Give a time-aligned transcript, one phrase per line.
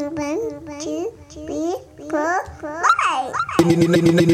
[0.00, 1.76] two, three,
[2.08, 3.34] four, five.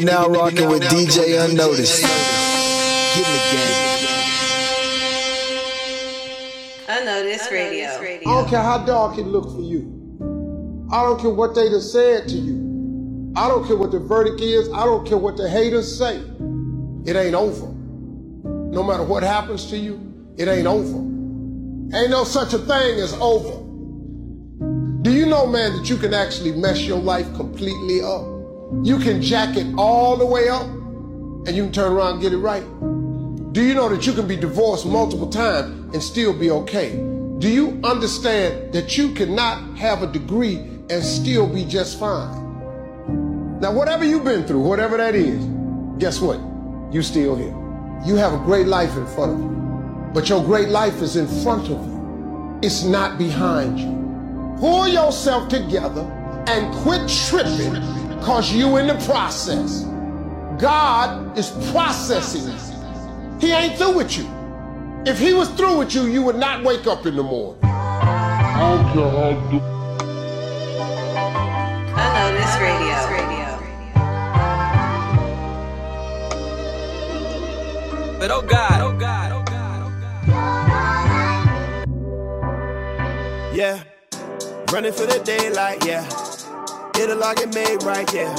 [0.05, 2.03] Now rocking with DJ Unnoticed.
[2.03, 3.97] Get in the game.
[6.89, 7.89] Unnoticed Radio.
[7.89, 10.87] I don't care how dark it looks for you.
[10.93, 13.33] I don't care what they done said to you.
[13.35, 14.69] I don't care what the verdict is.
[14.73, 16.19] I don't care what the haters say.
[17.05, 17.67] It ain't over.
[17.67, 20.01] No matter what happens to you,
[20.37, 20.99] it ain't over.
[21.97, 23.66] Ain't no such a thing as over.
[25.07, 28.25] Do you know, man, that you can actually mess your life completely up?
[28.83, 32.33] You can jack it all the way up and you can turn around and get
[32.33, 32.65] it right.
[33.53, 36.97] Do you know that you can be divorced multiple times and still be okay?
[37.39, 40.57] Do you understand that you cannot have a degree
[40.91, 43.61] and still be just fine?
[43.61, 45.39] Now, whatever you've been through, whatever that is,
[46.01, 46.41] guess what?
[46.93, 47.55] You're still here.
[48.05, 50.11] You have a great life in front of you.
[50.13, 52.59] But your great life is in front of you.
[52.61, 54.06] It's not behind you.
[54.59, 56.03] Pull yourself together
[56.49, 57.75] and quit tripping
[58.09, 59.85] because you in the process.
[60.59, 62.59] God is processing you.
[63.41, 64.27] He ain't through with you.
[65.05, 67.61] If he was through with you, you would not wake up in the morning.
[71.95, 72.97] Unnoticed Radio.
[78.19, 78.81] But oh God,
[84.73, 86.05] Running for the daylight, yeah.
[87.01, 88.35] It'll all get made right, yeah.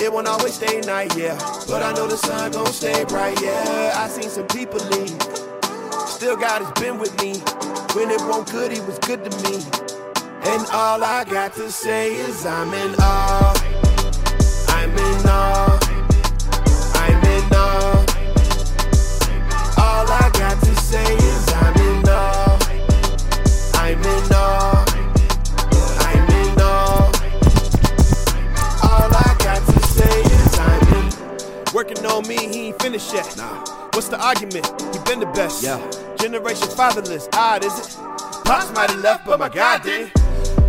[0.00, 1.36] It won't always stay night, yeah.
[1.68, 3.92] But I know the sun gon' stay bright, yeah.
[3.96, 5.20] I seen some people leave.
[6.06, 7.34] Still God has been with me.
[7.94, 9.56] When it won't good, he was good to me.
[10.44, 13.54] And all I got to say is I'm in awe.
[14.68, 15.81] I'm in awe.
[35.34, 35.62] Best.
[35.62, 35.78] Yeah.
[36.18, 37.96] Generation fatherless, odd is it?
[38.44, 40.10] Pops might have left, but my God did.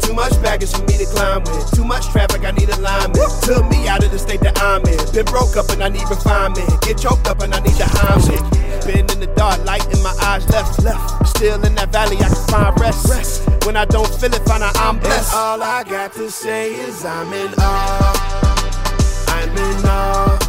[0.01, 1.71] Too much baggage for me to climb with.
[1.71, 3.17] Too much traffic, I need alignment.
[3.43, 4.97] Took me out of the state that I'm in.
[5.13, 6.69] Been broke up and I need refinement.
[6.81, 8.85] Get choked up and I need the Heimlich.
[8.85, 11.27] Been in the dark, light in my eyes left, left.
[11.27, 13.07] Still in that valley, I can find rest.
[13.09, 13.65] rest.
[13.65, 15.33] When I don't feel it, find out I'm blessed.
[15.33, 19.25] And all I got to say is I'm in awe.
[19.29, 20.42] I'm in awe.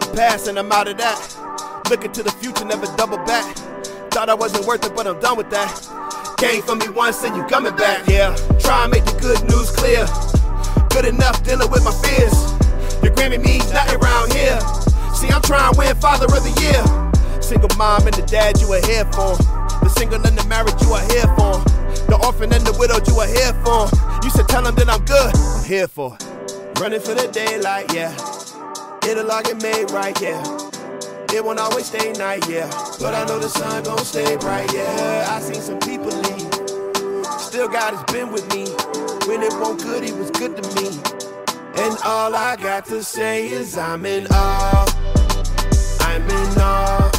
[0.00, 1.18] The past and I'm out of that.
[1.90, 3.56] Looking to the future, never double back.
[4.10, 5.70] Thought I wasn't worth it, but I'm done with that.
[6.38, 8.34] Came for me once and you coming back, yeah.
[8.58, 10.06] Try and make the good news clear.
[10.90, 12.36] Good enough dealing with my fears.
[13.02, 14.58] Your Grammy means nothing around here.
[15.14, 16.82] See, I'm trying to win Father of the Year.
[17.40, 19.36] Single mom and the dad you are here for.
[19.84, 21.62] The single and the married you are here for.
[22.10, 23.88] The orphan and the widow you are here for.
[24.24, 25.36] You said tell them that I'm good.
[25.36, 26.18] I'm here for.
[26.80, 28.14] Running for the daylight, yeah.
[29.08, 30.42] It'll all get made right, yeah.
[31.32, 32.68] It won't always stay night, yeah.
[32.98, 35.28] But I know the sun gon' stay bright, yeah.
[35.30, 36.52] I seen some people leave.
[37.40, 38.66] Still God has been with me.
[39.28, 40.88] When it won't good, he was good to me.
[41.78, 44.86] And all I got to say is I'm in awe.
[46.00, 47.15] I'm in awe.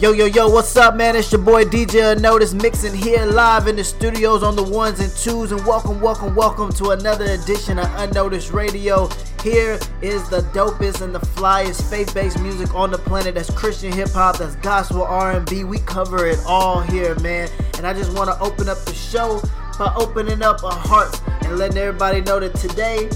[0.00, 1.14] Yo, yo, yo, what's up, man?
[1.14, 5.14] It's your boy DJ Unnoticed mixing here live in the studios on the ones and
[5.14, 5.52] twos.
[5.52, 9.10] And welcome, welcome, welcome to another edition of Unnoticed Radio.
[9.42, 13.34] Here is the dopest and the flyest faith-based music on the planet.
[13.34, 15.64] That's Christian hip hop, that's gospel R&B.
[15.64, 17.50] We cover it all here, man.
[17.76, 19.42] And I just want to open up the show
[19.78, 23.10] by opening up our hearts and letting everybody know that today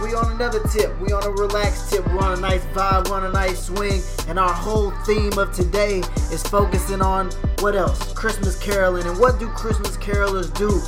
[0.00, 0.98] we on another tip.
[1.00, 2.06] We on a relaxed tip.
[2.08, 3.08] We're on a nice vibe.
[3.08, 4.02] We're on a nice swing.
[4.28, 8.12] And our whole theme of today is focusing on what else?
[8.12, 9.06] Christmas caroling.
[9.06, 10.80] And what do Christmas carolers do?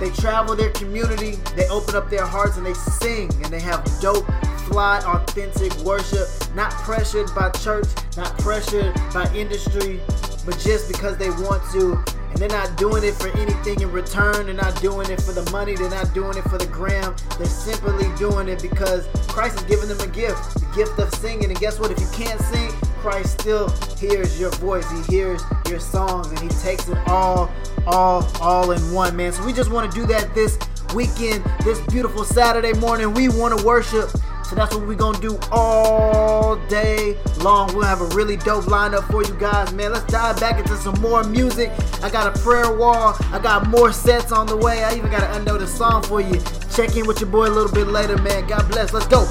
[0.00, 3.30] They travel their community, they open up their hearts, and they sing.
[3.42, 4.26] And they have dope,
[4.66, 6.26] fly, authentic worship.
[6.54, 7.86] Not pressured by church,
[8.16, 10.00] not pressured by industry,
[10.46, 12.02] but just because they want to.
[12.30, 14.46] And they're not doing it for anything in return.
[14.46, 15.74] They're not doing it for the money.
[15.74, 17.14] They're not doing it for the gram.
[17.38, 21.50] They're simply doing it because Christ has given them a gift, the gift of singing.
[21.50, 21.90] And guess what?
[21.90, 24.88] If you can't sing, Christ still hears your voice.
[24.90, 27.50] He hears your songs and he takes it all,
[27.86, 29.32] all, all in one, man.
[29.32, 30.58] So we just want to do that this
[30.94, 33.14] weekend, this beautiful Saturday morning.
[33.14, 34.10] We want to worship.
[34.50, 37.72] So that's what we're gonna do all day long.
[37.72, 39.92] We'll have a really dope lineup for you guys, man.
[39.92, 41.70] Let's dive back into some more music.
[42.02, 43.14] I got a prayer wall.
[43.30, 44.82] I got more sets on the way.
[44.82, 46.42] I even got an unnoticed song for you.
[46.74, 48.44] Check in with your boy a little bit later, man.
[48.48, 48.92] God bless.
[48.92, 49.28] Let's go.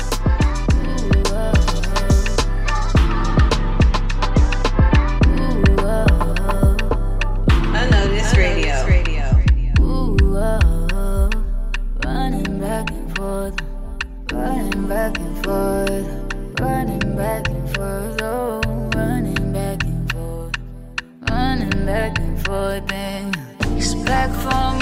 [14.40, 18.62] Running back and forth, running back and forth, oh,
[18.96, 20.56] running back and forth,
[21.30, 23.36] running back and forth, and
[23.76, 24.79] expect more.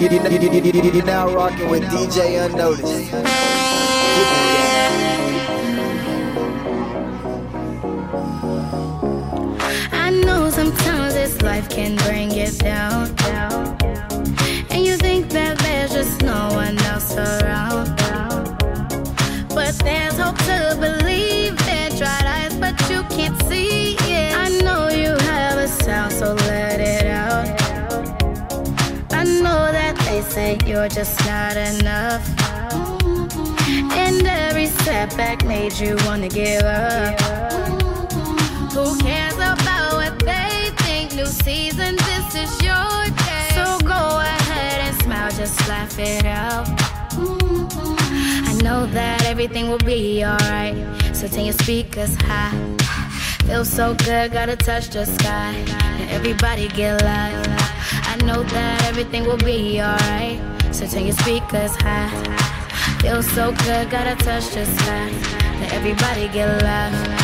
[0.00, 3.12] You, you, you, you, you, you, you now rocking with DJ Unnoticed.
[9.92, 13.14] I know sometimes this life can bring you down,
[30.30, 32.24] say you're just not enough.
[33.92, 37.20] And every setback made you wanna give up.
[38.72, 41.14] Who cares about what they think?
[41.14, 43.50] New season, this is your day.
[43.56, 46.68] So go ahead and smile, just laugh it out.
[48.50, 50.76] I know that everything will be alright.
[51.12, 52.54] So turn your speakers high.
[53.46, 55.54] Feels so good, gotta touch the sky.
[56.08, 57.59] Everybody get live.
[58.24, 60.40] Know that everything will be alright.
[60.72, 62.10] So turn your speakers high.
[63.00, 65.10] Feels so good, gotta touch the sky.
[65.60, 67.19] Let everybody get live.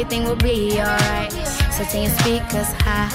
[0.00, 1.30] Everything will be alright.
[1.76, 3.10] So turn your speakers high.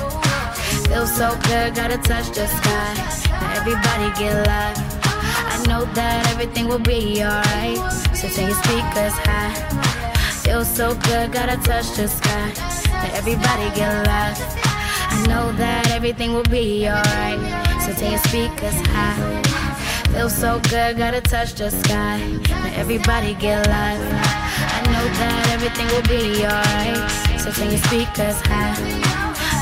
[0.85, 2.93] Feels so good, gotta touch the sky.
[3.41, 4.47] Now everybody get.
[4.47, 7.91] I know that everything will be alright.
[8.13, 9.55] So turn your speakers high.
[10.43, 12.53] Feels so good, gotta touch the sky.
[12.85, 14.37] Now everybody get live.
[15.09, 17.81] I know that everything will be alright.
[17.81, 19.41] So turn your speakers high.
[20.13, 22.19] Feel so good, gotta touch the sky.
[22.47, 24.44] Now everybody get live.
[24.93, 27.09] Know that everything will be alright.
[27.41, 28.75] So turn your speakers high.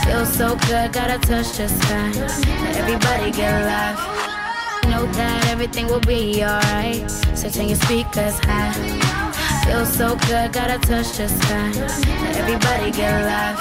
[0.06, 2.12] Feel so good, gotta touch the sky.
[2.12, 4.00] Now everybody get live.
[4.89, 7.10] Know that everything will be alright.
[7.36, 8.74] So turn your speakers high.
[9.65, 11.72] Feel so good, gotta touch the sky.
[11.72, 13.58] Now everybody get live.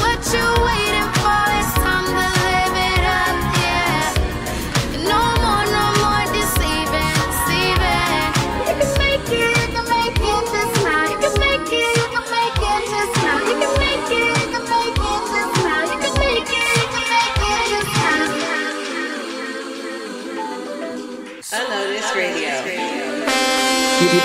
[0.00, 0.85] What you waiting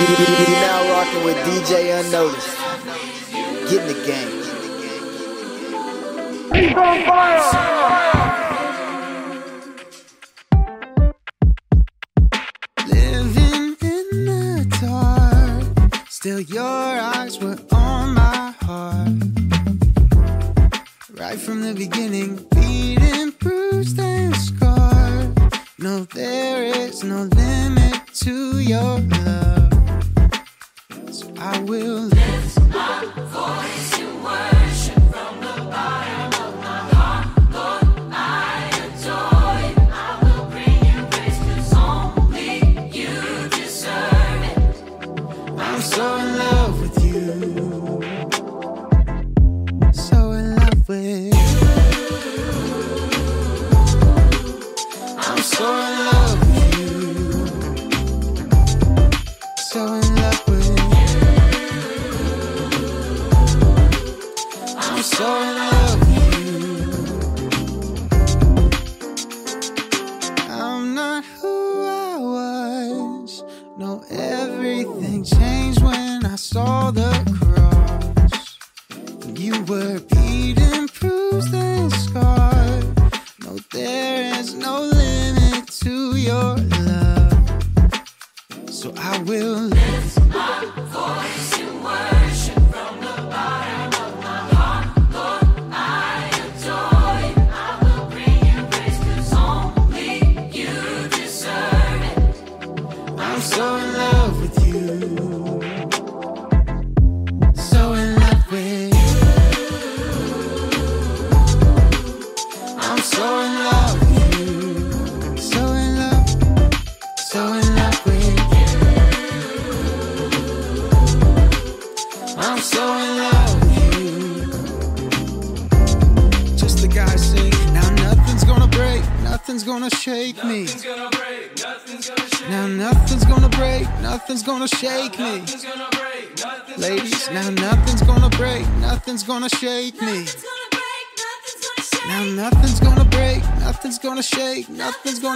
[0.02, 2.58] Now rocking with DJ Unnoticed.
[3.70, 4.32] Get in the game.
[6.52, 7.38] He's on fire!
[12.88, 19.08] Living in the dark, still your eyes were on my heart.
[21.14, 25.38] Right from the beginning, beaten, bruised, and scarred.
[25.78, 29.61] No, there is no limit to your love.
[31.44, 32.02] I will.
[32.04, 33.21] lift my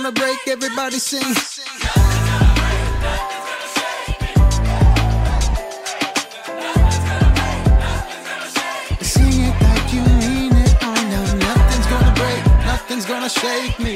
[0.06, 0.48] nothing's gonna break.
[0.48, 1.34] Everybody sing.
[9.02, 10.76] Sing it like you mean it.
[10.82, 13.95] Oh no, nothing's gonna break, nothing's gonna shake me.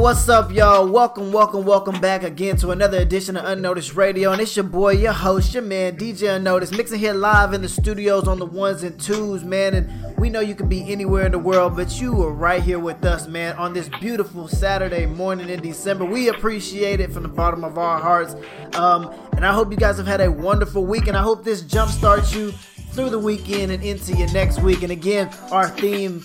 [0.00, 0.88] What's up, y'all?
[0.88, 4.32] Welcome, welcome, welcome back again to another edition of Unnoticed Radio.
[4.32, 7.68] And it's your boy, your host, your man, DJ Unnoticed, mixing here live in the
[7.68, 9.74] studios on the ones and twos, man.
[9.74, 12.78] And we know you can be anywhere in the world, but you are right here
[12.78, 16.06] with us, man, on this beautiful Saturday morning in December.
[16.06, 18.34] We appreciate it from the bottom of our hearts.
[18.76, 21.60] Um, and I hope you guys have had a wonderful week, and I hope this
[21.60, 22.52] jump starts you
[22.92, 24.82] through the weekend and into your next week.
[24.82, 26.24] And again, our theme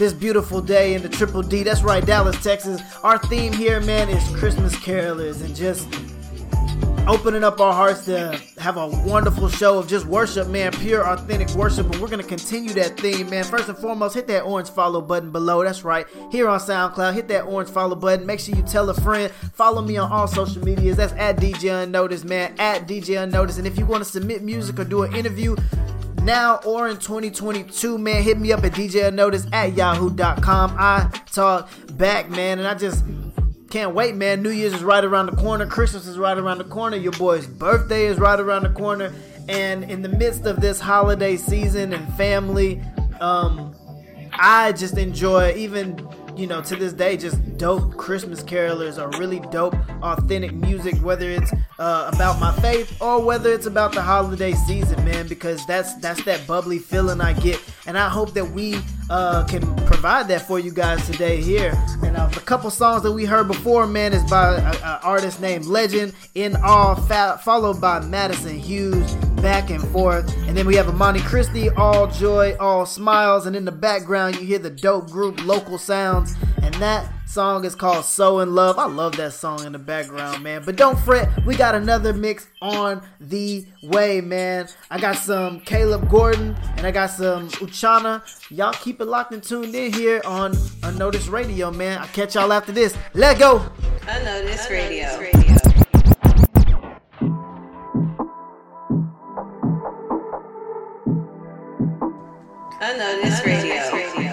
[0.00, 1.62] this beautiful day in the Triple D.
[1.62, 2.80] That's right, Dallas, Texas.
[3.04, 5.86] Our theme here, man, is Christmas carolers and just
[7.06, 11.50] opening up our hearts to have a wonderful show of just worship, man, pure, authentic
[11.50, 11.84] worship.
[11.92, 13.44] And we're going to continue that theme, man.
[13.44, 15.62] First and foremost, hit that orange follow button below.
[15.64, 16.06] That's right.
[16.30, 18.24] Here on SoundCloud, hit that orange follow button.
[18.24, 19.30] Make sure you tell a friend.
[19.52, 20.96] Follow me on all social medias.
[20.96, 22.54] That's at DJ Unnoticed, man.
[22.58, 23.58] At DJ Unnoticed.
[23.58, 25.56] And if you want to submit music or do an interview,
[26.22, 30.76] now or in 2022, man, hit me up at DJ Notice at yahoo.com.
[30.78, 33.04] I talk back, man, and I just
[33.70, 34.42] can't wait, man.
[34.42, 35.66] New Year's is right around the corner.
[35.66, 36.96] Christmas is right around the corner.
[36.96, 39.12] Your boy's birthday is right around the corner.
[39.48, 42.82] And in the midst of this holiday season and family,
[43.20, 43.74] um,
[44.32, 45.96] I just enjoy even
[46.40, 51.28] you know to this day just dope Christmas carolers or really dope authentic music, whether
[51.28, 55.28] it's uh, about my faith or whether it's about the holiday season, man.
[55.28, 58.80] Because that's that's that bubbly feeling I get, and I hope that we
[59.10, 61.72] uh, can provide that for you guys today here.
[62.02, 66.14] And uh, couple songs that we heard before, man, is by an artist named Legend
[66.34, 70.36] in Awe, followed by Madison Hughes back and forth.
[70.46, 73.46] And then we have Amani Kristi, All Joy, All Smiles.
[73.46, 76.34] And in the background, you hear the dope group Local Sounds.
[76.62, 78.78] And that song is called So in Love.
[78.78, 80.62] I love that song in the background, man.
[80.64, 84.68] But don't fret, we got another mix on the way, man.
[84.90, 88.22] I got some Caleb Gordon and I got some Uchunna.
[88.50, 91.98] Y'all keep it locked and tuned in here on Unnoticed Radio, man.
[91.98, 92.96] I'll catch y'all after this.
[93.14, 93.64] Let go.
[94.08, 95.08] Unnoticed Radio.
[95.14, 95.79] Unnoticed Radio.
[102.82, 103.74] I know this radio.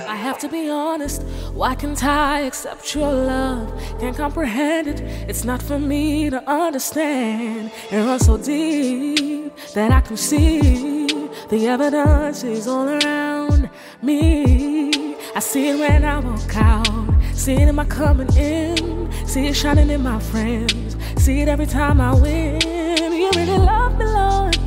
[0.08, 1.22] I have to be honest,
[1.54, 3.68] why can't I accept your love?
[4.00, 7.72] Can't comprehend it, it's not for me to understand.
[7.92, 11.08] It runs so deep that I can see
[11.50, 13.70] the evidence is all around
[14.02, 15.16] me.
[15.36, 16.88] I see it when I walk out,
[17.34, 21.66] see it in my coming in, see it shining in my friends, see it every
[21.66, 22.62] time I win.
[22.62, 24.67] You really love me, Lord.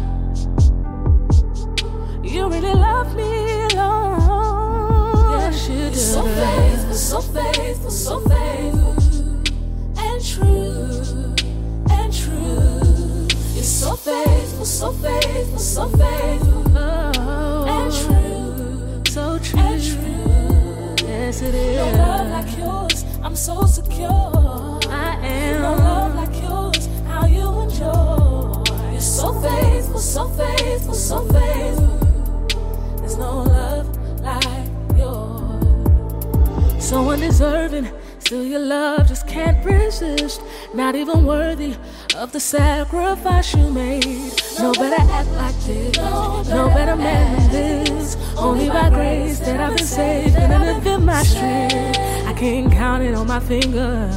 [40.91, 41.77] Not even worthy
[42.17, 44.33] of the sacrifice you made.
[44.59, 48.17] No better act like this, no better man than this.
[48.37, 51.97] Only by grace that I've been saved and I live in my strength.
[52.27, 54.17] I can't count it on my fingers.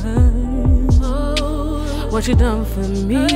[1.04, 3.28] Oh, what you done for me,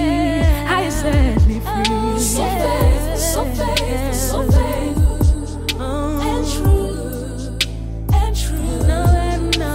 [0.65, 2.19] how you set me free.
[2.19, 7.59] So faithful, so faithful, so faithful, and true,
[8.15, 8.57] and true.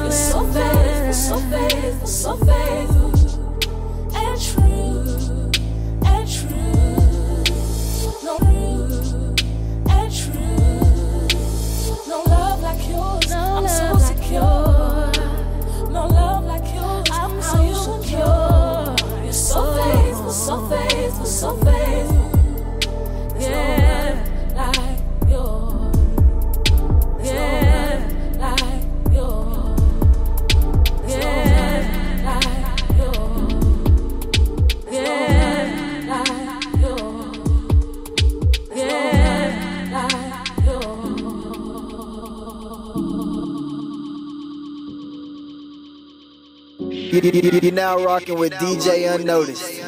[0.03, 1.13] You're so faithful.
[1.13, 3.12] so faithful, so faithful,
[21.43, 22.31] so faithful.
[23.41, 24.15] Yeah,
[24.55, 25.97] like yours.
[27.25, 27.99] Yeah,
[28.39, 29.83] like yours.
[47.63, 49.82] You're now rocking with DJ Unnoticed.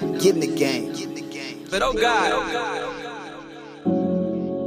[0.00, 0.94] Get in the game.
[1.70, 2.32] But oh God,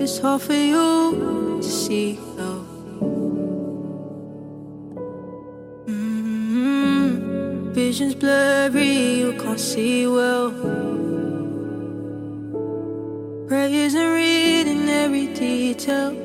[0.01, 2.65] It's hard for you to see though.
[5.87, 10.51] Mm, Vision's blurry, you can't see well.
[13.47, 16.22] Prayers and reading every detail.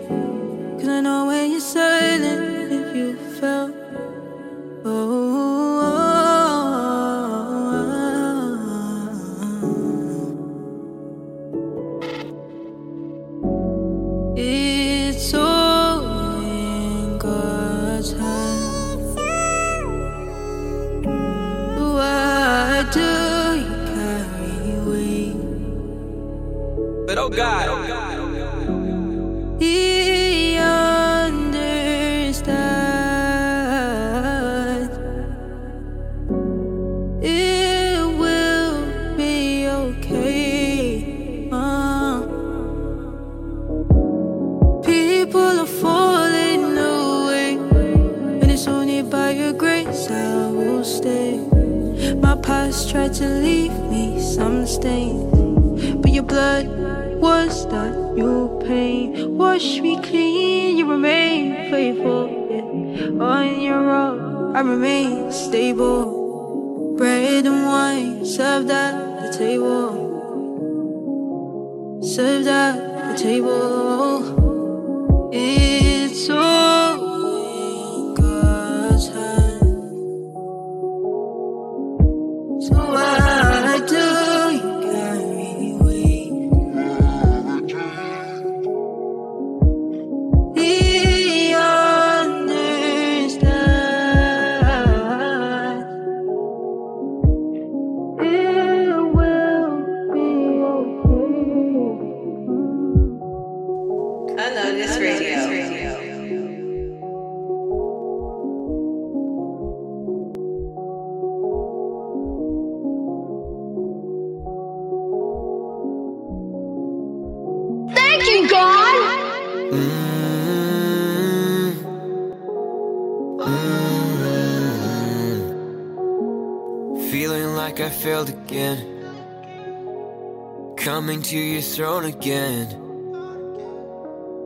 [131.29, 132.67] To your throne again.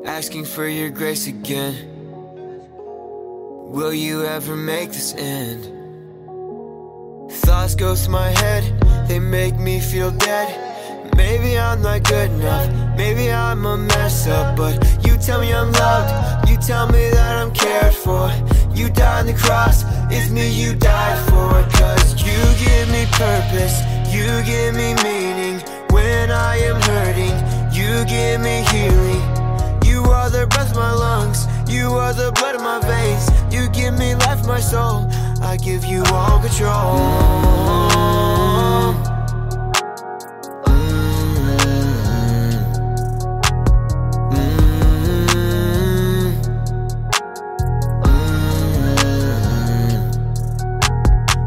[0.05, 1.77] Asking for your grace again.
[3.71, 5.62] Will you ever make this end?
[7.31, 8.64] Thoughts go through my head,
[9.07, 10.49] they make me feel dead.
[11.16, 14.75] Maybe I'm not good enough, maybe I'm a mess up, but
[15.07, 18.29] you tell me I'm loved, you tell me that I'm cared for.
[18.75, 23.79] You died on the cross, it's me you died for, cause you give me purpose,
[24.12, 25.32] you give me meaning.
[25.92, 27.37] When I am hurting,
[27.70, 29.22] you give me healing.
[29.85, 33.28] You are the breath my lungs, you are the blood of my veins.
[33.52, 35.07] You give me life, my soul,
[35.42, 36.98] I give you all control.
[40.64, 41.12] Mm.
[44.33, 44.52] Mm.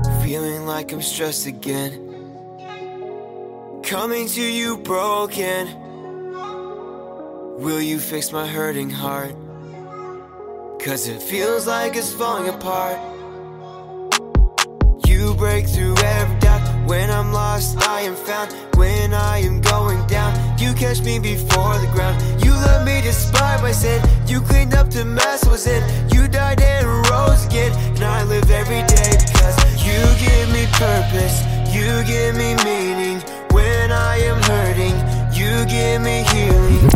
[0.05, 0.23] Mm.
[0.23, 2.04] Feeling like I'm stressed again.
[3.85, 5.67] Coming to you broken.
[7.61, 9.35] Will you fix my hurting heart?
[10.79, 12.97] Cause it feels like it's falling apart.
[15.05, 16.87] You break through every doubt.
[16.87, 18.55] When I'm lost, I am found.
[18.75, 22.17] When I am going down, you catch me before the ground.
[22.43, 24.01] You love me despite my sin.
[24.25, 25.83] You cleaned up the mess I was in.
[26.09, 27.71] You died and rose again.
[27.93, 31.37] And I live every day because you give me purpose.
[31.71, 32.94] You give me meaning.
[33.85, 34.95] When I am hurting,
[35.31, 36.89] you give me healing.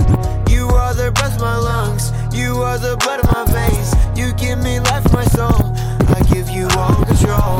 [0.49, 2.11] You are the breath of my lungs.
[2.33, 3.93] You are the blood of my veins.
[4.17, 5.71] You give me life, my soul.
[6.17, 7.59] I give you all control.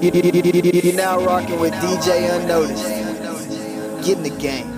[0.00, 2.97] You- you- you- You're now rocking with DJ Unnoticed.
[4.08, 4.77] Get in the game.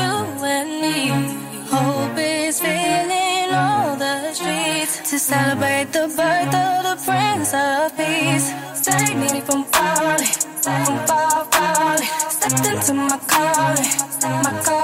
[0.00, 0.98] You and me.
[1.74, 8.46] Hope is filling all the streets to celebrate the birth of the Prince of Peace.
[8.84, 10.26] Save me from falling,
[10.64, 12.08] from falling.
[12.36, 13.90] Stepped into my calling,
[14.44, 14.79] my calling.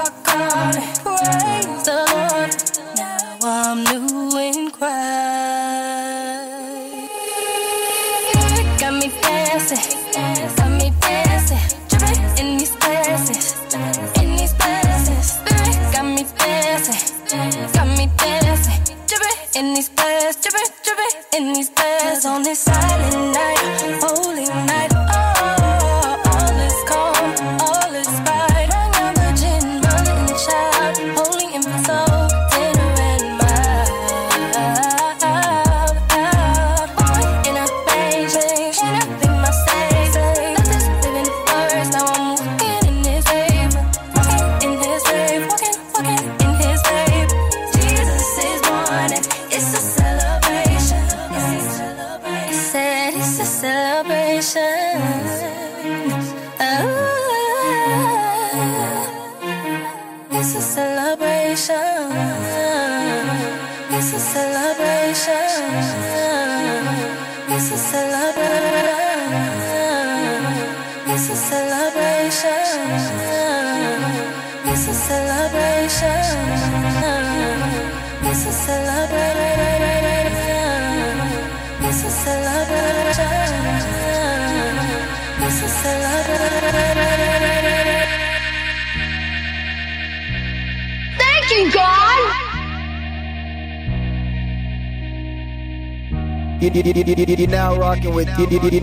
[97.47, 98.27] Now rocking with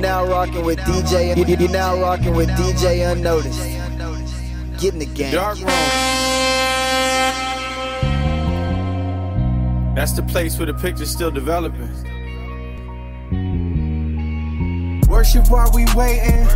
[0.00, 1.70] now rocking with DJ.
[1.70, 3.60] Now rocking with DJ Unnoticed.
[4.80, 5.32] Get in the game.
[5.32, 5.58] Dark.
[9.94, 11.88] That's the place where the picture's still developing.
[15.08, 16.46] Worship while we waiting.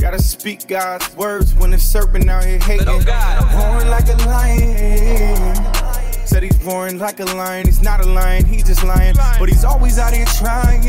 [0.00, 2.86] Gotta speak God's words when the serpent out here hating.
[2.86, 5.77] Roaring like a lion.
[6.28, 7.64] Said he's roaring like a lion.
[7.64, 9.14] He's not a lion, he just lying.
[9.38, 10.82] But he's always out here trying.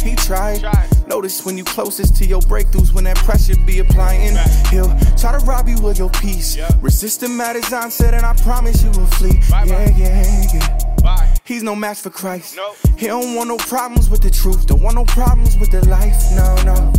[0.00, 0.62] He tried.
[1.08, 4.36] Notice when you closest to your breakthroughs, when that pressure be applying.
[4.70, 6.56] He'll try to rob you of your peace.
[6.80, 9.40] Resist him at his onset, and I promise you will flee.
[9.50, 11.36] Yeah, yeah, yeah.
[11.44, 12.56] He's no match for Christ.
[12.96, 14.68] He don't want no problems with the truth.
[14.68, 16.14] Don't want no problems with the life.
[16.36, 16.92] No, no.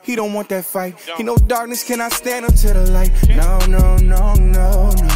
[0.00, 0.94] He don't want that fight.
[1.16, 3.10] He know darkness cannot stand up to the light.
[3.28, 5.15] No, no, no, no, no.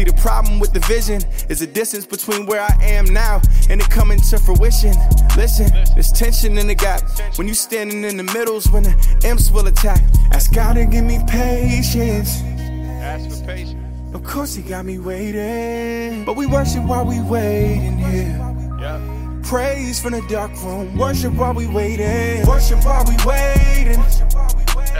[0.00, 3.82] See, the problem with the vision is the distance between where I am now and
[3.82, 4.94] it coming to fruition.
[5.36, 7.02] Listen, there's tension in the gap.
[7.36, 10.00] When you standing in the middles, when the imps will attack.
[10.32, 12.40] Ask God to give me patience.
[13.02, 14.14] Ask for patience.
[14.14, 16.24] Of course, He got me waiting.
[16.24, 18.40] But we worship while we waiting here.
[19.42, 20.96] Praise from the dark room.
[20.96, 22.46] Worship while we waiting.
[22.46, 24.02] Worship while we waiting.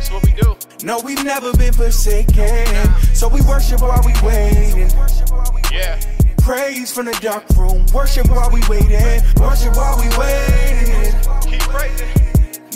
[0.01, 0.57] That's what we do.
[0.83, 2.67] No, we've never been forsaken.
[3.13, 4.89] So we worship while we waiting.
[5.71, 6.01] Yeah.
[6.39, 7.85] Praise from the dark room.
[7.93, 9.21] Worship while we waiting.
[9.37, 11.13] Worship while we waiting.
[11.43, 12.09] Keep praising.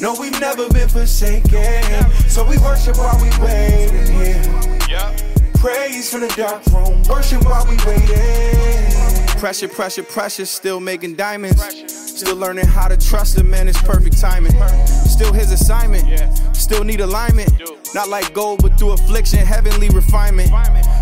[0.02, 2.10] No, we've never been forsaken.
[2.28, 5.16] So we worship while we waiting here.
[5.54, 7.02] Praise from the dark room.
[7.08, 9.13] Worship while we waiting.
[9.44, 10.46] Pressure, pressure, pressure.
[10.46, 11.62] Still making diamonds.
[11.92, 13.68] Still learning how to trust him, man.
[13.68, 14.52] It's perfect timing.
[14.86, 16.56] Still his assignment.
[16.56, 17.52] Still need alignment.
[17.94, 20.48] Not like gold, but through affliction, heavenly refinement.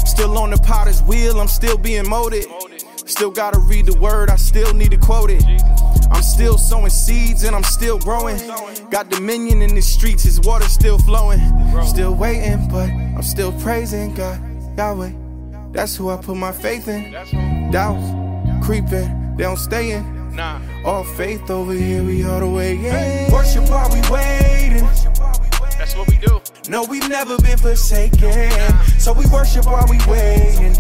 [0.09, 1.41] Still on the potter's wheel.
[1.41, 2.47] I'm still being molded.
[3.09, 4.29] Still gotta read the word.
[4.29, 5.45] I still need to quote it.
[6.11, 8.39] I'm still sowing seeds and I'm still growing.
[8.91, 11.39] Got dominion in the streets, his water still flowing.
[11.87, 14.41] Still waiting, but I'm still praising God,
[14.77, 15.13] Yahweh.
[15.71, 17.71] That's who I put my faith in.
[17.71, 18.22] Doubts
[18.63, 20.39] creeping, they don't stay in.
[20.85, 23.33] All faith over here, we all the way in.
[23.33, 24.87] Worship while we waiting.
[25.77, 26.41] That's what we do.
[26.69, 28.51] No, we've never been forsaken.
[28.99, 30.75] So we worship while we waiting.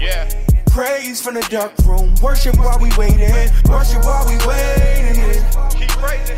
[0.00, 0.28] Yeah.
[0.66, 2.14] Praise from the dark room.
[2.22, 3.32] Worship while we waiting.
[3.70, 5.42] Worship while we waiting.
[5.70, 6.36] Keep praising.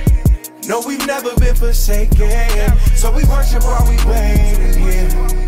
[0.69, 2.79] No, we've never been forsaken.
[2.95, 4.85] So we worship while we waiting.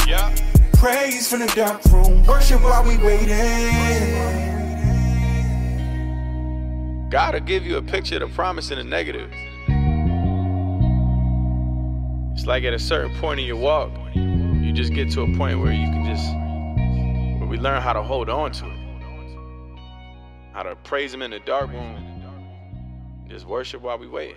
[0.09, 0.35] Yeah.
[0.73, 2.25] Praise from the dark room.
[2.25, 4.50] Worship while we waiting.
[7.11, 9.33] God will give you a picture of the promise and the negative.
[12.33, 15.59] It's like at a certain point in your walk, you just get to a point
[15.59, 16.33] where you can just,
[17.40, 18.79] where we learn how to hold on to it,
[20.53, 24.37] how to praise Him in the dark room, just worship while we wait.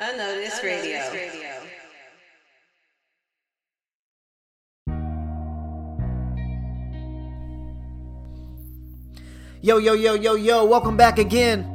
[0.00, 1.70] Unnoticed Radio.
[9.62, 11.66] Yo, yo, yo, yo, yo, welcome back again.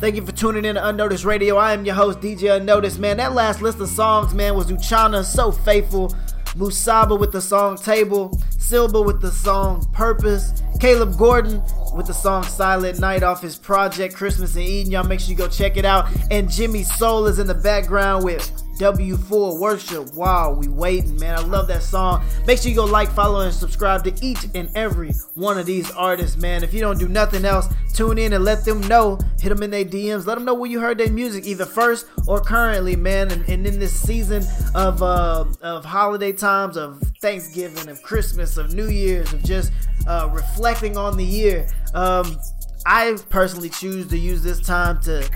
[0.00, 1.56] Thank you for tuning in to Unnoticed Radio.
[1.56, 2.98] I am your host, DJ Unnoticed.
[2.98, 6.08] Man, that last list of songs, man, was Uchunna, So Faithful,
[6.56, 11.62] Musumba with the song Table, Cilbra with the song Purpose, Caleb Gordon
[11.94, 14.90] with the song Silent Night off his project Christmas in Eden.
[14.90, 16.08] Y'all make sure you go check it out.
[16.32, 20.14] And Jimmy Sol is in the background with W4 Worship.
[20.14, 21.38] Wow, we waiting, man.
[21.38, 22.24] I love that song.
[22.46, 25.90] Make sure you go like, follow, and subscribe to each and every one of these
[25.92, 26.62] artists, man.
[26.62, 29.18] If you don't do nothing else, tune in and let them know.
[29.40, 30.26] Hit them in their DMs.
[30.26, 33.30] Let them know where you heard their music, either first or currently, man.
[33.30, 38.74] And, and in this season of uh, of holiday times, of Thanksgiving, of Christmas, of
[38.74, 39.72] New Year's, of just
[40.06, 41.68] uh, reflecting on the year.
[41.94, 42.38] Um,
[42.84, 45.28] I personally choose to use this time to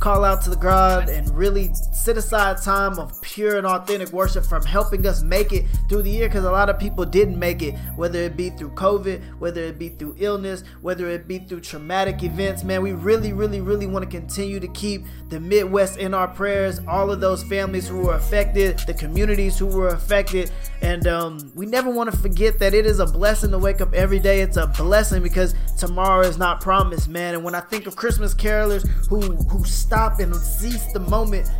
[0.00, 4.44] call out to the God and really set aside time of pure and authentic worship
[4.44, 7.62] from helping us make it through the year because a lot of people didn't make
[7.62, 11.60] it, whether it be through COVID, whether it be through illness, whether it be through
[11.60, 12.64] traumatic events.
[12.64, 16.80] Man, we really, really, really want to continue to keep the Midwest in our prayers,
[16.86, 20.50] all of those families who were affected, the communities who were affected.
[20.82, 23.94] And um, we never want to forget that it is a blessing to wake up
[23.94, 24.40] every day.
[24.40, 27.34] It's a blessing because tomorrow is not promised, man.
[27.34, 31.50] And when I think of Christmas carolers who who stop and cease the moment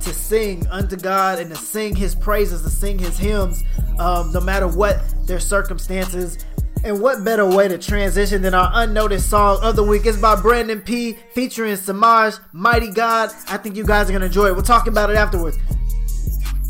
[0.00, 3.62] to sing unto God and to sing His praises, to sing His hymns,
[3.98, 6.44] um, no matter what their circumstances.
[6.82, 10.06] And what better way to transition than our unnoticed song of the week?
[10.06, 11.18] It's by Brandon P.
[11.34, 13.30] featuring Semaj, Mighty God.
[13.48, 14.54] I think you guys are going to enjoy it.
[14.54, 15.58] We'll talk about it afterwards.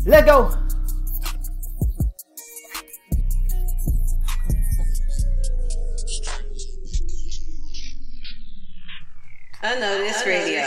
[0.05, 0.53] Let go.
[9.63, 10.63] Unnoticed Radio.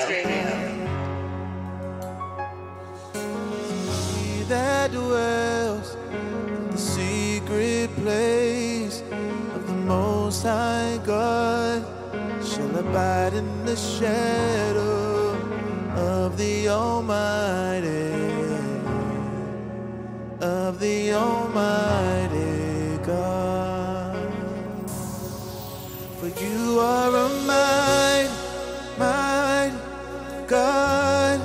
[4.14, 5.96] He that dwells
[6.70, 9.02] the secret place
[9.56, 11.84] of the Most High God
[12.44, 15.32] shall abide in the shadow
[15.96, 18.14] of the Almighty,
[20.40, 24.32] of the Almighty God.
[26.20, 28.13] For you are a mighty, mighty
[30.54, 31.40] God.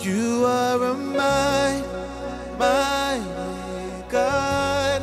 [0.00, 1.86] You are a mighty,
[2.58, 5.02] mighty God.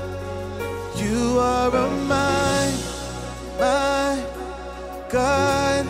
[0.95, 2.83] You are a mighty,
[3.59, 4.25] mighty
[5.11, 5.85] God.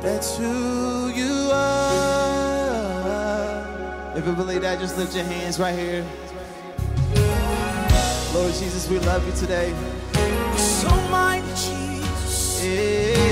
[0.00, 2.86] That's who you are.
[4.16, 6.06] If you believe that, just lift your hands right here.
[8.32, 9.74] Lord Jesus, we love you today.
[10.56, 12.64] So mighty Jesus.
[12.64, 13.25] Yeah.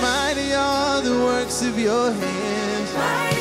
[0.00, 3.31] Mighty are the works of your hands.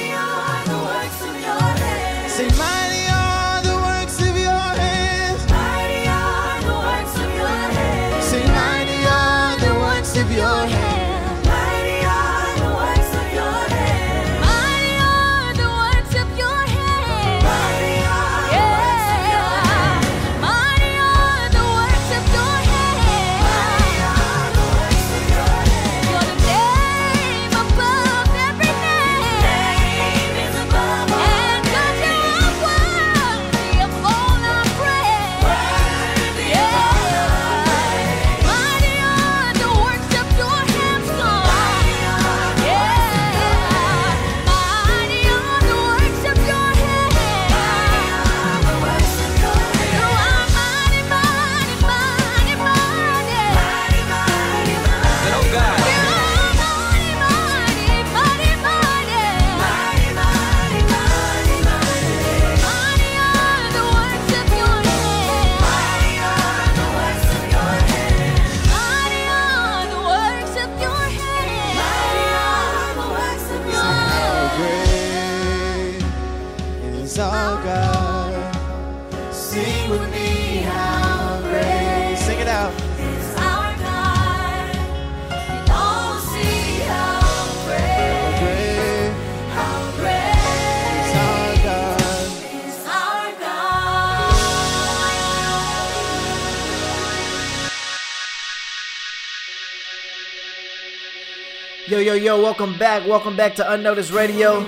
[102.32, 103.06] Yo, welcome back.
[103.06, 104.66] Welcome back to Unnoticed Radio.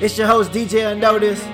[0.00, 1.46] It's your host, DJ Unnoticed.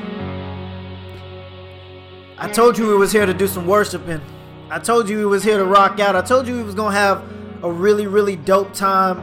[2.38, 4.22] I told you we was here to do some worshiping.
[4.70, 6.16] I told you we was here to rock out.
[6.16, 7.22] I told you we was gonna have
[7.62, 9.22] a really, really dope time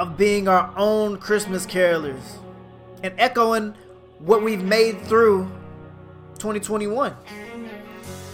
[0.00, 2.38] of being our own Christmas carolers
[3.04, 3.72] and echoing
[4.18, 5.44] what we've made through
[6.40, 7.14] 2021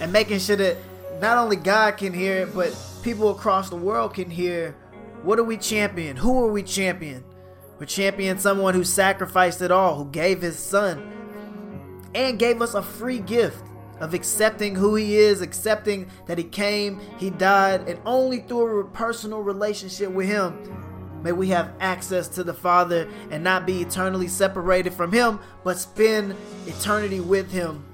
[0.01, 0.79] and making sure that
[1.21, 4.75] not only God can hear it, but people across the world can hear
[5.27, 6.16] what are we champion?
[6.16, 7.24] Who are we champion?
[7.81, 11.12] We're championing someone who sacrificed it all, who gave his son,
[12.14, 13.62] and gave us a free gift
[13.99, 18.89] of accepting who he is, accepting that he came, he died, and only through a
[18.91, 20.57] personal relationship with him
[21.24, 25.77] may we have access to the Father and not be eternally separated from him, but
[25.77, 26.37] spend
[26.68, 27.85] eternity with him.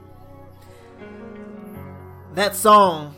[2.35, 3.14] That song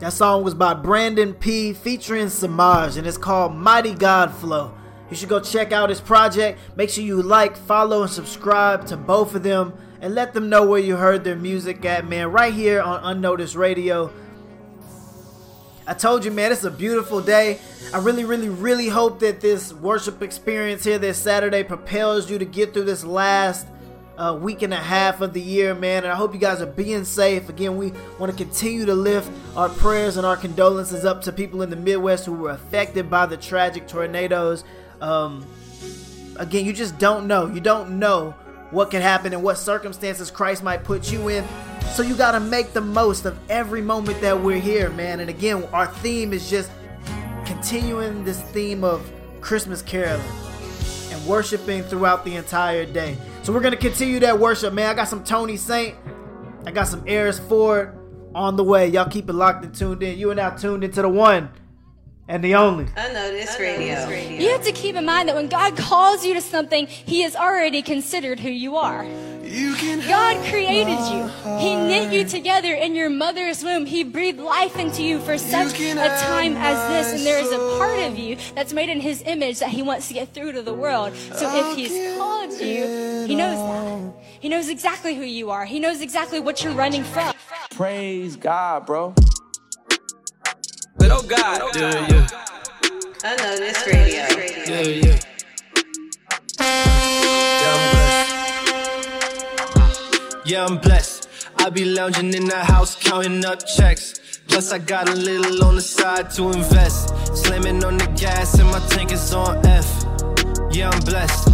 [0.00, 4.72] that song was by Brandon P featuring Semaj and it's called Mighty God Flow.
[5.10, 6.60] You should go check out his project.
[6.76, 10.64] Make sure you like, follow, and subscribe to both of them and let them know
[10.64, 12.30] where you heard their music at, man.
[12.30, 14.12] Right here on Unnoticed Radio.
[15.86, 17.58] I told you, man, it's a beautiful day.
[17.92, 22.44] I really, really, really hope that this worship experience here this Saturday propels you to
[22.44, 23.66] get through this last
[24.18, 26.02] uh, week and a half of the year, man.
[26.02, 27.48] And I hope you guys are being safe.
[27.48, 31.62] Again, we want to continue to lift our prayers and our condolences up to people
[31.62, 34.64] in the Midwest who were affected by the tragic tornadoes.
[35.00, 35.46] Um,
[36.36, 37.46] again, you just don't know.
[37.46, 38.34] You don't know
[38.70, 41.44] what can happen and what circumstances Christ might put you in.
[41.92, 45.20] So you got to make the most of every moment that we're here, man.
[45.20, 46.70] And again, our theme is just
[47.44, 49.10] continuing this theme of
[49.40, 50.26] Christmas caroling
[51.12, 53.16] and worshiping throughout the entire day.
[53.48, 54.90] So we're gonna continue that worship, man.
[54.90, 55.96] I got some Tony Saint,
[56.66, 57.98] I got some Eris Ford
[58.34, 58.88] on the way.
[58.88, 60.18] Y'all keep it locked and tuned in.
[60.18, 61.48] You are now tuned into the one
[62.28, 62.88] and the only.
[62.94, 64.06] Unnoticed Radio.
[64.38, 67.34] You have to keep in mind that when God calls you to something, He has
[67.34, 69.06] already considered who you are.
[69.48, 71.28] God created you.
[71.58, 73.86] He knit you together in your mother's womb.
[73.86, 77.14] He breathed life into you for such a time as this.
[77.14, 80.08] And there is a part of you that's made in His image that He wants
[80.08, 81.14] to get through to the world.
[81.16, 84.14] So if He's called you, He knows that.
[84.40, 85.64] He knows exactly who you are.
[85.64, 87.34] He knows exactly what you're running from.
[87.70, 89.14] Praise God, bro.
[90.96, 92.10] But oh God, oh God.
[92.10, 92.26] Yeah,
[93.24, 94.26] Unnoticed Radio.
[94.66, 95.27] Yeah, yeah.
[100.48, 101.28] Yeah, I'm blessed.
[101.58, 104.40] I be lounging in the house counting up checks.
[104.48, 107.10] Plus, I got a little on the side to invest.
[107.36, 110.06] Slamming on the gas and my tank is on F.
[110.70, 111.48] Yeah, I'm blessed.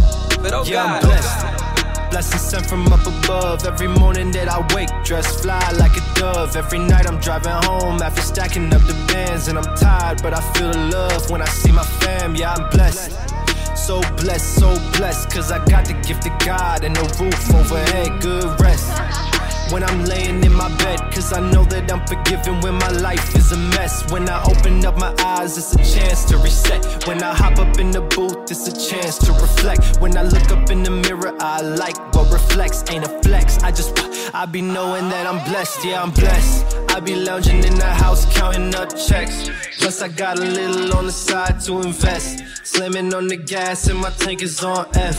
[0.53, 2.09] Oh yeah, I'm blessed.
[2.09, 3.65] Blessings sent from up above.
[3.65, 6.55] Every morning that I wake, dressed fly like a dove.
[6.55, 9.49] Every night I'm driving home after stacking up the bands.
[9.49, 12.33] And I'm tired, but I feel the love when I see my fam.
[12.33, 13.34] Yeah, I'm blessed.
[13.75, 18.21] So blessed, so blessed, cause I got the gift of God and a roof overhead,
[18.21, 19.24] good rest.
[19.71, 23.35] When I'm laying in my bed, cause I know that I'm forgiven when my life
[23.35, 24.11] is a mess.
[24.11, 27.07] When I open up my eyes, it's a chance to reset.
[27.07, 29.99] When I hop up in the booth, it's a chance to reflect.
[29.99, 33.57] When I look up in the mirror, I like what reflects, ain't a flex.
[33.63, 33.97] I just,
[34.35, 36.77] I be knowing that I'm blessed, yeah, I'm blessed.
[36.89, 39.49] I be lounging in the house counting up checks.
[39.79, 42.43] Plus, I got a little on the side to invest.
[42.63, 45.17] Slamming on the gas and my tank is on F.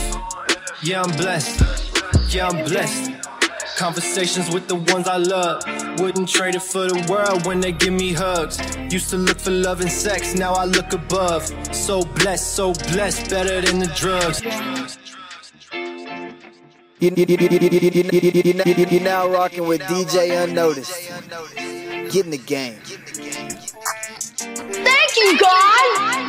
[0.81, 1.61] Yeah, I'm blessed.
[2.33, 3.26] Yeah, I'm blessed.
[3.77, 5.61] Conversations with the ones I love.
[5.99, 8.57] Wouldn't trade it for the world when they give me hugs.
[8.91, 11.45] Used to look for love and sex, now I look above.
[11.71, 14.41] So blessed, so blessed, better than the drugs.
[18.89, 21.11] You're now rocking with DJ Unnoticed.
[22.11, 22.79] Get in the game.
[24.73, 26.26] Thank you, God!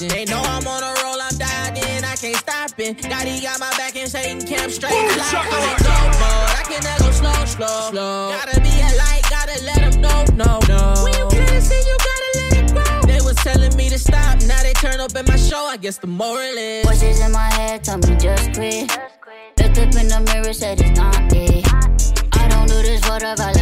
[0.00, 0.08] I'm.
[0.08, 2.98] They know I'm on a roll, I'm diving, I can't stop it.
[2.98, 4.90] Gotti got my back and Satan camp straight.
[4.90, 5.30] Fly.
[5.34, 8.30] I'm in go mode, I can never go slow, slow, slow.
[8.32, 11.04] Gotta be a light, gotta let them know, no, no.
[11.04, 13.00] When you plant a seed, you gotta let it grow.
[13.02, 15.66] They was telling me to stop, now they turn up in my show.
[15.66, 16.84] I guess the moral is.
[16.86, 18.90] Voices in my head tell me just quit.
[19.58, 21.64] Looked up in the mirror, said it's not it.
[22.34, 23.53] I don't do this for the validation.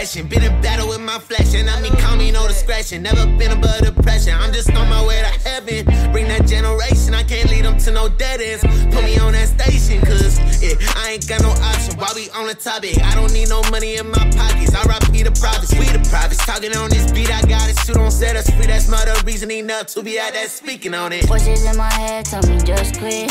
[0.00, 3.02] Question, been in battle with my flesh, and I mean, call me no discretion.
[3.02, 5.84] Never been above depression, I'm just on my way to heaven.
[6.10, 8.64] Bring that generation, I can't lead them to no dead ends.
[8.94, 11.98] Put me on that station, cause yeah, I ain't got no option.
[12.00, 14.74] While we on the topic, I don't need no money in my pockets.
[14.74, 16.46] I rock the prophets, we the prophets.
[16.46, 17.76] Talking on this beat, I got it.
[17.84, 20.94] Shoot on set us free, that's my the reason enough to be out there speaking
[20.94, 21.26] on it.
[21.26, 23.28] Voices in my head tell me just quit.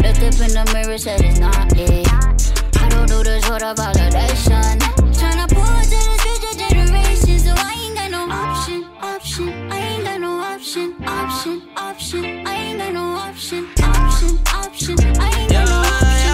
[0.00, 2.08] Looked up in the mirror, said it's not it.
[2.80, 4.99] I don't do this for the validation.
[10.70, 12.46] Option, option, option.
[12.46, 14.96] I ain't got no option, option, option.
[15.18, 16.30] I ain't got no option.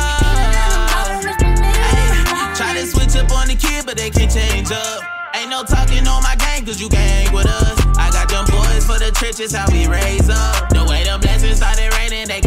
[2.55, 5.01] Try to switch up on the kid, but they can't change up.
[5.35, 7.81] Ain't no talking on my gang, cause you hang with us.
[7.97, 10.69] I got them boys for the trenches, how we raise up.
[10.69, 12.43] The way the blessings started raining, they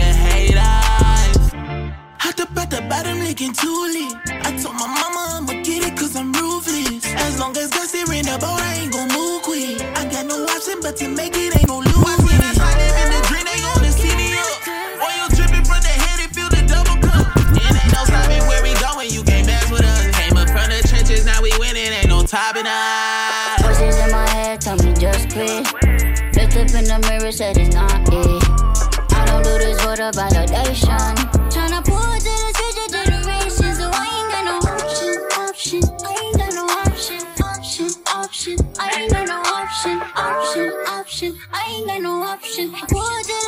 [2.40, 4.16] up at the bottom looking too lit.
[4.46, 7.04] I told my mama I'ma get it cause I'm ruthless.
[7.28, 9.82] As long as Gus in the boat, I ain't gon' move quick.
[10.00, 12.00] I got no option but to make it, ain't no lose.
[12.00, 14.56] Watch when I try them in the dream, they gonna see me up.
[15.04, 17.28] Oil dripping from the head, it feel the double cup.
[17.60, 20.08] It ain't no stopping where we going, you can't mess with us.
[20.16, 23.60] Came up from the trenches, now we winning, ain't no topping us.
[23.68, 25.68] Voices in my head tell me just quit.
[26.40, 28.44] Looked up in the mirror, said it's not it.
[29.12, 30.12] I don't do this for the
[41.90, 42.72] got no option.
[42.72, 43.39] Pour to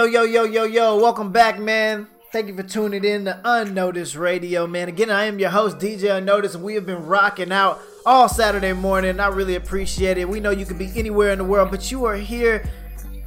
[0.00, 2.06] Yo, yo, yo, yo, yo, welcome back, man.
[2.32, 4.88] Thank you for tuning in to Unnoticed Radio, man.
[4.88, 8.72] Again, I am your host, DJ Unnoticed, and we have been rocking out all Saturday
[8.72, 9.20] morning.
[9.20, 10.26] I really appreciate it.
[10.26, 12.66] We know you could be anywhere in the world, but you are here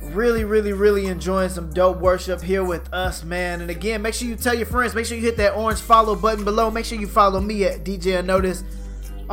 [0.01, 3.61] really, really, really enjoying some dope worship here with us, man.
[3.61, 6.15] And again, make sure you tell your friends, make sure you hit that orange follow
[6.15, 6.71] button below.
[6.71, 8.65] Make sure you follow me at DJ Unnoticed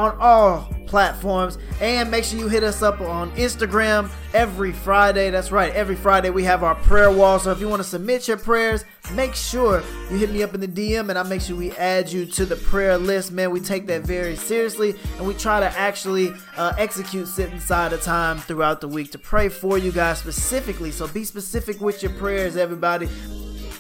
[0.01, 1.59] on all platforms.
[1.80, 5.30] And make sure you hit us up on Instagram every Friday.
[5.30, 7.38] That's right, every Friday we have our prayer wall.
[7.38, 8.84] So if you want to submit your prayers,
[9.14, 12.11] make sure you hit me up in the DM and I'll make sure we add
[12.11, 13.30] you to the prayer list.
[13.30, 17.92] Man, we take that very seriously and we try to actually uh, execute sit inside
[17.92, 20.90] of time throughout the week to pray for you guys specifically.
[20.90, 23.09] So be specific with your prayers, everybody.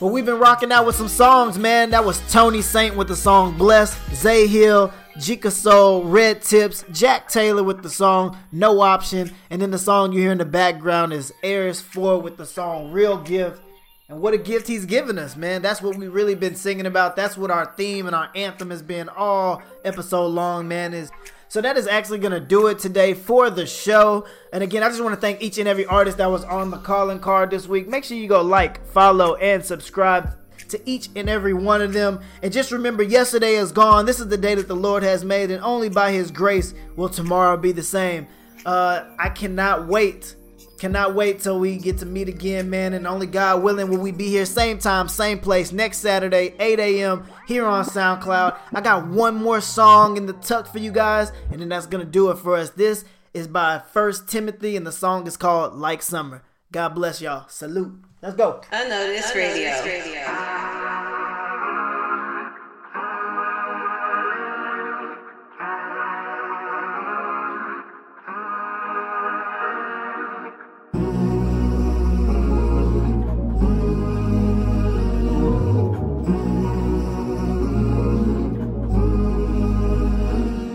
[0.00, 1.90] Well, we've been rocking out with some songs, man.
[1.90, 7.62] That was Tony Saint with the song Bless, Xay Hill, Jekasole, Red Tips, Jack Taylor
[7.62, 11.32] with the song No Option, and then the song you hear in the background is
[11.42, 13.60] Eris Ford with the song Real Gift.
[14.08, 15.62] And what a gift he's given us, man.
[15.62, 17.14] That's what we've really been singing about.
[17.14, 20.94] That's what our theme and our anthem has been all episode long, man.
[20.94, 21.12] Is
[21.48, 24.26] so that is actually gonna do it today for the show.
[24.52, 26.78] And again, I just want to thank each and every artist that was on the
[26.78, 27.88] calling card this week.
[27.88, 30.39] Make sure you go like, follow, and subscribe
[30.70, 32.20] to each and every one of them.
[32.42, 34.06] And just remember, yesterday is gone.
[34.06, 37.08] This is the day that the Lord has made, and only by His grace will
[37.08, 38.26] tomorrow be the same.
[38.64, 40.36] Uh, I cannot wait.
[40.78, 42.94] Cannot wait till we get to meet again, man.
[42.94, 46.78] And only God willing will we be here same time, same place next Saturday, 8
[46.80, 47.28] a.m.
[47.46, 48.56] here on SoundCloud.
[48.72, 52.06] I got one more song in the tuck for you guys, and then that's gonna
[52.06, 52.70] do it for us.
[52.70, 53.04] This
[53.34, 56.42] is by First Timothy, and the song is called Like Summer.
[56.72, 57.46] God bless y'all.
[57.48, 58.09] Salute.
[58.22, 58.60] Let's go.
[58.70, 60.70] Unnoticed, Unnoticed Radio.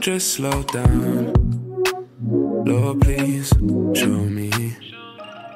[0.02, 1.34] Just slow down,
[2.66, 3.50] Lord, please
[3.94, 4.65] show me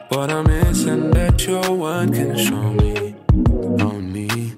[0.10, 3.16] what I'm missing that your word can show me.
[3.80, 4.56] On me.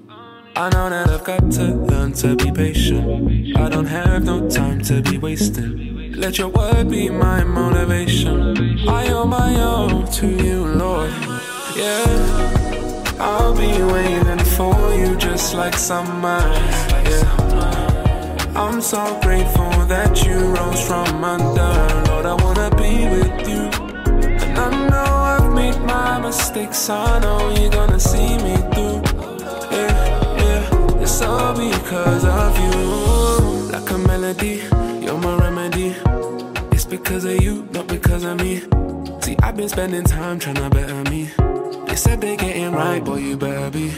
[0.56, 3.56] I know that I've got to learn to be patient.
[3.56, 6.12] I don't have no time to be wasting.
[6.12, 8.88] Let your word be my motivation.
[8.88, 11.10] I owe my all to you, Lord.
[11.76, 16.40] Yeah, I'll be waiting for you just like summer.
[17.10, 22.10] Yeah, I'm so grateful that you rose from under.
[22.10, 23.81] Lord, I wanna be with you.
[25.84, 26.88] My mistakes.
[26.90, 29.02] I know you're gonna see me through.
[29.70, 29.94] Yeah,
[30.38, 33.72] yeah, it's all because of you.
[33.72, 34.62] Like a melody,
[35.04, 35.94] you're my remedy.
[36.72, 38.62] It's because of you, not because of me.
[39.20, 41.30] See, I've been spending time trying to better me.
[41.86, 43.90] They said they getting right, boy, you better be.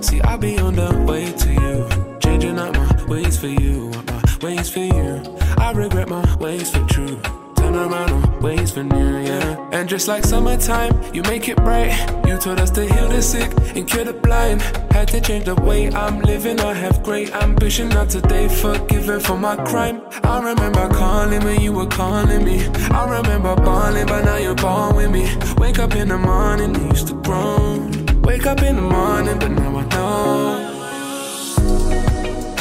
[0.00, 2.18] See, I'll be on the way to you.
[2.20, 5.22] Changing up my ways for you, my ways for you.
[5.58, 7.20] I regret my ways for true.
[7.56, 9.56] Turn around ways for new, yeah.
[9.72, 11.94] And just like summertime, you make it bright.
[12.28, 14.60] You told us to heal the sick and cure the blind.
[14.92, 16.60] Had to change the way I'm living.
[16.60, 17.88] I have great ambition.
[17.88, 20.02] Not today, forgiven for my crime.
[20.22, 22.66] I remember calling when you were calling me.
[23.00, 25.24] I remember balling, but now you're born with me.
[25.56, 28.22] Wake up in the morning, you used to groan.
[28.28, 30.70] Wake up in the morning, but now I know.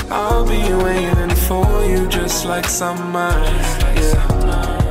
[0.09, 3.31] I'll be waiting for you just like summer.
[3.97, 4.82] Yeah.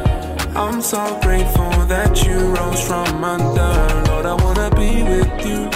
[0.55, 4.11] I'm so grateful that you rose from under.
[4.11, 5.71] Lord, I wanna be with you.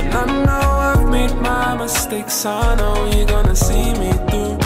[0.00, 2.46] And I know I've made my mistakes.
[2.46, 4.56] I know you're gonna see me through.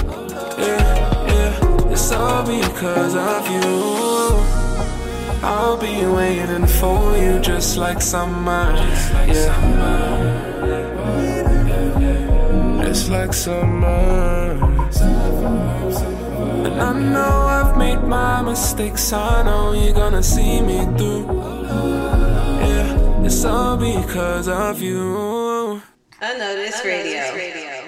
[0.59, 1.91] Yeah, yeah.
[1.91, 3.93] It's all because of you.
[5.43, 8.73] I'll be waiting for you just like summer.
[9.27, 10.53] Yeah.
[12.89, 14.62] It's like summer.
[16.73, 19.13] And I know I've made my mistakes.
[19.13, 21.27] I know you're gonna see me through.
[22.67, 25.83] Yeah, it's all because of you.
[26.21, 27.82] Unnoticed Radio.